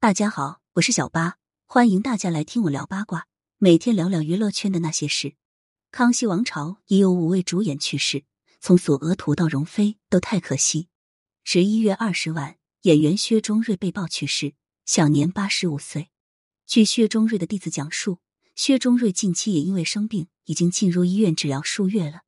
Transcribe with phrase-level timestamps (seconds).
[0.00, 5.34] 大家好，我是小八，欢迎大家来听我聊八卦，每天聊聊娱乐圈的那些事。
[5.90, 8.22] 康熙王朝已有五位主演去世，
[8.60, 10.86] 从索额图到容妃都太可惜。
[11.42, 14.54] 十一月二十晚，演员薛中瑞被曝去世，
[14.86, 16.10] 享年八十五岁。
[16.64, 18.20] 据薛中瑞的弟子讲述，
[18.54, 22.20] 薛中瑞近期也因为生病，已经进入医院治疗数月了。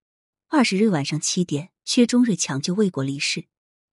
[0.48, 3.45] 二十日晚上七点，薛中瑞抢救未果离世。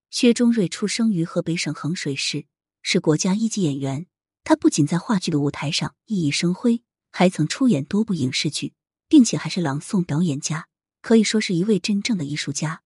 [0.10, 2.48] 薛中瑞出生于河北省衡水市。
[2.82, 4.08] 是国家一级演员，
[4.44, 8.74] 他不仅在话剧的舞台上熠熠生辉，还曾出演多部影视剧，
[9.08, 10.68] 并且还是朗诵表演家，
[11.02, 12.84] 可以说是一位真正的艺术家。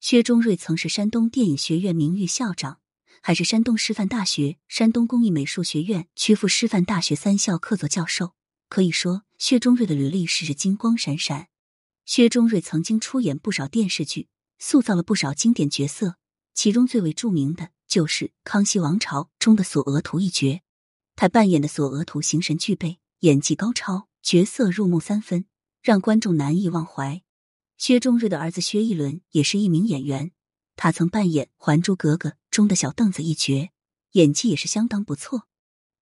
[0.00, 2.80] 薛中瑞曾是山东电影学院名誉校长，
[3.20, 8.34] 还是山东师范大学、山东工艺美术学院、曲阜师范大学三校客座教授。
[8.68, 11.48] 可以说，薛中瑞的履历是金光闪闪。
[12.04, 14.28] 薛中瑞曾经出演不少电视剧，
[14.58, 16.16] 塑造了不少经典角色，
[16.52, 17.70] 其中最为著名的。
[17.92, 20.62] 就是《康熙王朝》中的索额图一角，
[21.14, 25.44] 他扮演的索额图形神俱备，演技高超，角色入木三分，
[25.82, 27.20] 让观众难以忘怀。
[27.76, 30.32] 薛中瑞的儿子薛逸伦也是一名演员，
[30.74, 33.70] 他曾扮演《还珠格格》中的小凳子一角，
[34.12, 35.46] 演技也是相当不错。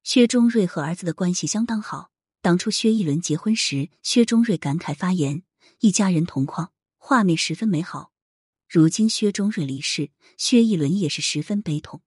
[0.05, 5.43] 薛中瑞和儿子的关系相当好，当初薛逸伦结婚时，薛中瑞感慨发言
[5.81, 8.10] ：“一家人同框，画面十分美好。”
[8.73, 12.03] 如今薛中瑞离世，薛逸伦也是十分悲痛。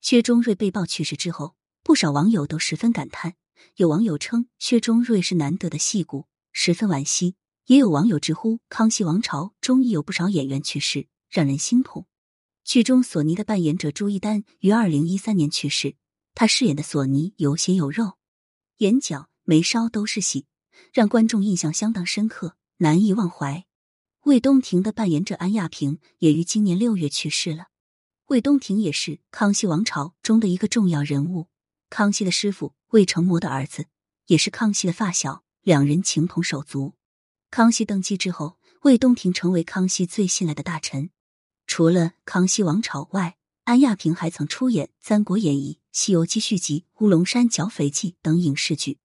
[0.00, 3.34] 薛中瑞被曝去世之后，不少网友都十分感叹。
[3.74, 7.34] 有网友称薛中瑞是难得的戏骨，十分惋惜；
[7.64, 12.06] 也有网友直呼《康熙王朝》中亦有不少演员去世，让人心痛。
[12.62, 15.96] 剧中索尼的扮演者朱一丹于二零一三年去世，
[16.36, 18.12] 他饰演的索尼有血有肉，
[18.76, 20.46] 眼角眉梢都是戏，
[20.92, 23.66] 让观众印象相当深刻，难以忘怀。
[24.26, 27.68] 魏东亭的扮演者安亚平也于今年六月去世了。
[28.26, 31.46] 魏东亭也是康熙王朝中的一个重要人物，
[31.90, 33.86] 康熙的师傅魏成模的儿子，
[34.26, 36.94] 也是康熙的发小，两人情同手足。
[37.52, 41.10] 康熙登基之后，魏东亭成为康熙最信赖的大臣。
[41.68, 48.98] 除了康熙王朝外，安亚平还曾出演《三国演义》《西游记续集》《乌龙山剿匪记》等影视剧。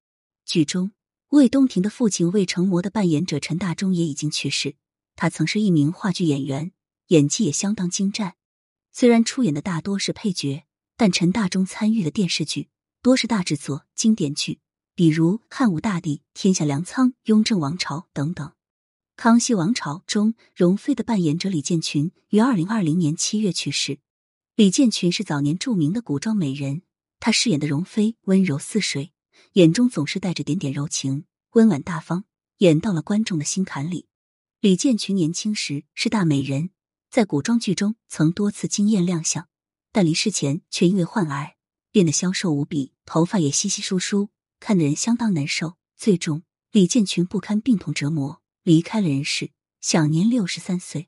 [0.44, 0.94] 剧中，
[1.29, 4.78] 魏东亭的父亲魏成模的扮演者陈大忠也已经去世。
[5.21, 6.71] 他曾是一名话剧演员，
[7.09, 8.37] 演技也相当精湛。
[8.91, 10.63] 虽然出演的大多是配角，
[10.97, 12.69] 但陈大中参与的电视剧
[13.03, 14.61] 多是大制作、经典剧，
[14.95, 18.47] 比如《汉武大帝》《天下粮仓》《雍正王朝》等等。
[19.15, 23.99] 《康熙王朝》中，容妃的扮演者李建群于二零二零年七月去世。
[24.55, 26.81] 李建群是早年著名的古装美人，
[27.19, 29.13] 她饰演的容妃温柔似水，
[29.53, 32.23] 眼中总是带着点点柔情，温婉大方，
[32.57, 34.07] 演到了观众的心坎里。
[34.61, 36.69] 李建群年轻时是大美人，
[37.09, 39.49] 在古装剧中曾多次惊艳亮相，
[39.91, 41.55] 但离世前却因为患癌
[41.91, 44.29] 变得消瘦无比，头发也稀稀疏疏，
[44.59, 45.77] 看得人相当难受。
[45.97, 51.01] 最终，李建群不堪病痛折磨，离开了人世，享年六十三岁。《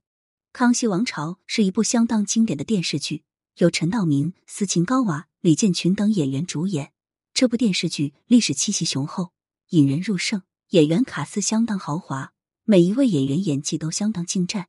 [0.51, 3.23] 康熙王朝》是一部相当经典的电视剧，
[3.57, 6.91] 由陈道明、斯琴高娃、李建群等演员主演。
[7.35, 9.31] 这部电视剧历史气息雄厚，
[9.69, 12.33] 引人入胜，演员卡司相当豪华。
[12.65, 14.67] 每一位演员演技都相当精湛，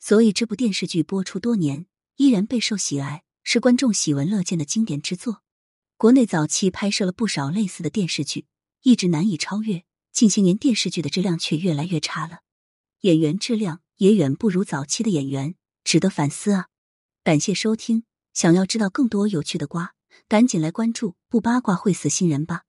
[0.00, 5.42] 所以这部电视剧播出多年依然备受喜爱，是观众喜闻乐见的经典之作。
[5.96, 8.46] 国内早期拍摄了不少类似的电视剧，
[8.82, 9.84] 一直难以超越。
[10.12, 12.40] 近些年电视剧的质量却越来越差了，
[13.02, 16.66] 演员质量也远不如早期的演员，值得反思啊！
[17.22, 18.02] 感谢收听，
[18.34, 19.94] 想要知道更多有趣的瓜，
[20.26, 22.64] 赶紧来关注不八卦会死新人吧。